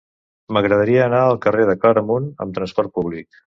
M'agradaria 0.55 1.03
anar 1.09 1.19
al 1.27 1.37
carrer 1.45 1.69
de 1.71 1.77
Claramunt 1.85 2.27
amb 2.47 2.59
trasport 2.59 2.97
públic. 2.99 3.43